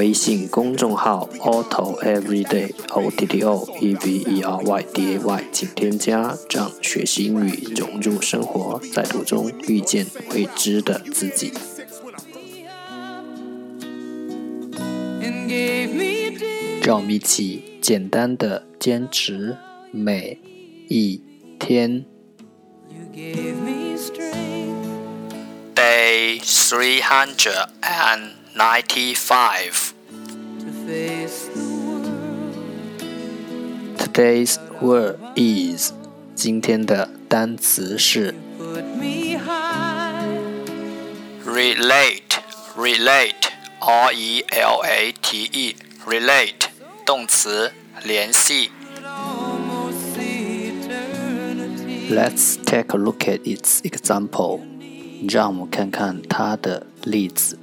[0.00, 11.52] 微信公众号 Auto Everyday O T T O E V E R Y D A Y，请添加，让学习英语融入生活，在途中遇见未知的自己。
[16.82, 19.58] 让我们一起简单的坚持
[19.92, 20.38] 每
[20.88, 21.20] 一
[21.58, 22.06] 天。
[25.74, 29.92] Day three hundred and ninety-five.
[33.97, 35.93] Today's word is
[36.33, 38.33] 今天的单词是
[41.45, 42.23] relate
[42.75, 46.69] relate r e l a t e relate
[47.05, 47.71] 动词
[48.03, 48.71] 联系。
[52.09, 54.61] Let's take a look at its example.
[55.29, 57.59] 让我们看看它的例子。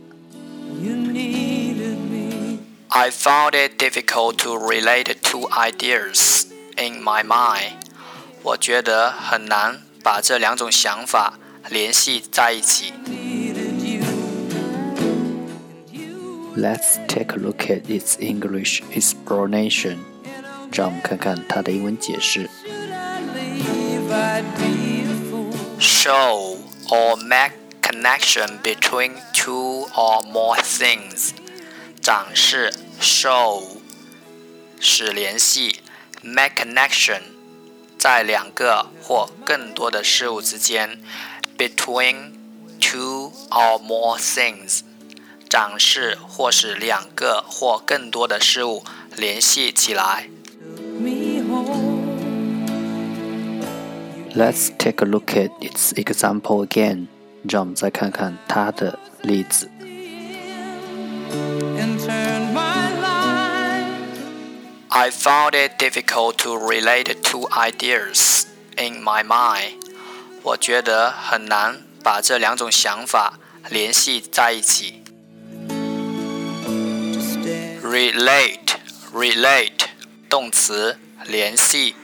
[2.97, 7.79] I found it difficult to relate two ideas in my mind.
[8.43, 11.39] 我觉得很难把这两种想法
[11.71, 12.93] 联系在一起。
[16.55, 19.97] Let's take a look at its English explanation.
[20.71, 22.51] 让我们看看它的英文解释。
[25.79, 31.31] Show or make connection between two or more things.
[32.03, 33.63] 展示 show
[34.81, 35.81] 使联系
[36.23, 37.21] make connection
[37.99, 41.01] 在两个或更多的事物之间
[41.57, 42.33] between
[42.81, 44.81] two or more things
[45.49, 48.85] 展示或使两个或更多的事物
[49.17, 50.29] 联系起来。
[54.35, 57.09] Let's take a look at its example again.
[57.49, 59.69] 让我们再看看它的例子。
[64.97, 69.81] I found it difficult to relate two ideas in my mind.
[70.43, 73.39] 我觉得很难把这两种想法
[73.71, 75.03] 联系在一起。
[77.83, 78.77] Relate,
[79.15, 79.87] relate，
[80.29, 81.95] 动词，联系。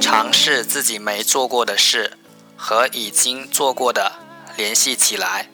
[0.00, 2.18] 尝试自己没做过的事
[2.56, 4.12] 和已经做过的
[4.56, 5.48] 联系起来，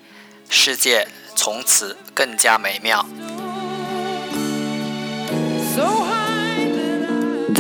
[0.49, 1.07] 世界
[1.37, 3.07] 从此更加美妙。